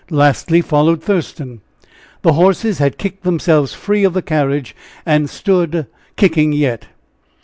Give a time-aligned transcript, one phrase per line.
[0.09, 1.61] Lastly followed Thurston.
[2.23, 5.85] The horses had kicked themselves free of the carriage and stood
[6.15, 6.87] kicking yet.